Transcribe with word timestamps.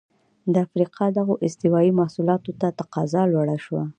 د 0.53 0.55
افریقا 0.65 1.05
دغو 1.17 1.33
استوايي 1.45 1.91
محصولاتو 1.99 2.51
ته 2.59 2.67
تقاضا 2.79 3.21
لوړه 3.33 3.57
شوه. 3.65 3.83